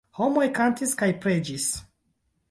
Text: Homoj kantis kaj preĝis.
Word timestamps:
Homoj 0.19 0.45
kantis 0.59 0.95
kaj 1.01 1.09
preĝis. 1.25 1.67